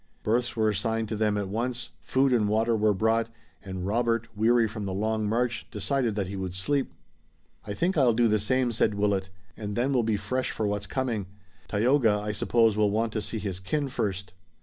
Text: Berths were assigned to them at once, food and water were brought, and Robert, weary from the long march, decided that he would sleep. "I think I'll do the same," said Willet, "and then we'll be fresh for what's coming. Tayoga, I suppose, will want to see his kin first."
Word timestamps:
Berths 0.23 0.55
were 0.55 0.67
assigned 0.67 1.07
to 1.09 1.15
them 1.15 1.37
at 1.37 1.47
once, 1.47 1.91
food 1.99 2.33
and 2.33 2.49
water 2.49 2.75
were 2.75 2.91
brought, 2.95 3.29
and 3.61 3.85
Robert, 3.85 4.27
weary 4.35 4.67
from 4.67 4.85
the 4.85 4.93
long 4.95 5.29
march, 5.29 5.67
decided 5.69 6.15
that 6.15 6.25
he 6.25 6.35
would 6.35 6.55
sleep. 6.55 6.91
"I 7.67 7.75
think 7.75 7.95
I'll 7.95 8.11
do 8.13 8.27
the 8.27 8.39
same," 8.39 8.71
said 8.71 8.95
Willet, 8.95 9.29
"and 9.55 9.75
then 9.75 9.93
we'll 9.93 10.01
be 10.01 10.17
fresh 10.17 10.49
for 10.49 10.65
what's 10.65 10.87
coming. 10.87 11.27
Tayoga, 11.67 12.13
I 12.13 12.31
suppose, 12.31 12.75
will 12.75 12.89
want 12.89 13.13
to 13.13 13.21
see 13.21 13.37
his 13.37 13.59
kin 13.59 13.89
first." 13.89 14.33